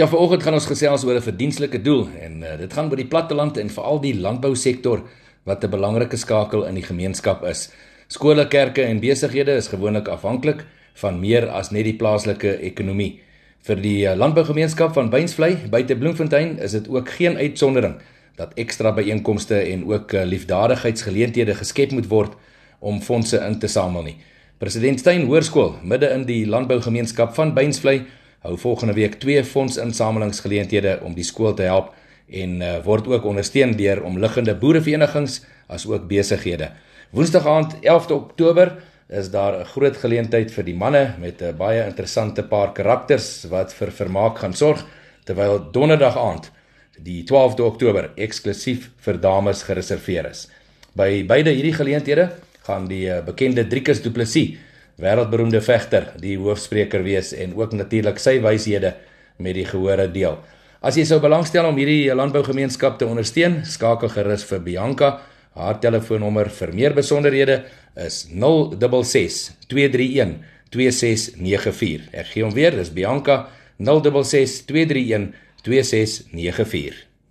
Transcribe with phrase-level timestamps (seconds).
[0.00, 3.10] Ja, vanoggend gaan ons gesels oor 'n verdienstelike doel en uh, dit gaan oor die
[3.12, 5.02] platteland en veral die landbousektor
[5.44, 7.68] wat 'n belangrike skakel in die gemeenskap is.
[8.08, 13.20] Skole, kerke en besighede is gewoonlik afhanklik van meer as net die plaaslike ekonomie.
[13.60, 18.00] Vir die uh, landbougemeenskap van Beinsvlei buite Bloemfontein is dit ook geen uitsondering
[18.36, 22.32] dat ekstra byeenkomste en ook uh, liefdadigheidsgeleenthede geskep moet word
[22.78, 24.16] om fondse in te samel nie.
[24.58, 28.06] President Steyn Hoërskool, midde in die landbougemeenskap van Beinsvlei,
[28.44, 31.92] hou volgende week twee fondsinsamelingsgeleenthede om die skool te help
[32.30, 36.70] en uh, word ook ondersteun deur omliggende boereverenigings as ook besighede.
[37.10, 38.76] Woensdag aand 11 Oktober
[39.08, 43.74] is daar 'n groot geleentheid vir die manne met 'n baie interessante paar karakters wat
[43.74, 44.86] vir vermaak gaan sorg
[45.24, 46.50] terwyl donderdag aand
[47.02, 50.48] die 12de Oktober eksklusief vir dames gereserveer is.
[50.94, 52.30] By beide hierdie geleenthede
[52.66, 54.58] gaan die uh, bekende Driekus Du Plessis
[55.00, 58.94] wêreldberoemde vegter die hoofspreker wees en ook natuurlik sy wyshede
[59.40, 60.38] met die gehore deel.
[60.80, 65.10] As jy sou belangstel om hierdie landbougemeenskap te ondersteun, skakel gerus vir Bianca.
[65.58, 67.64] Haar telefoonnommer vir meer besonderhede
[68.00, 70.38] is 066 231
[70.72, 72.08] 2694.
[72.14, 73.42] Ek gee hom weer, dis Bianca
[73.76, 75.30] 066 231
[75.66, 77.09] 2694.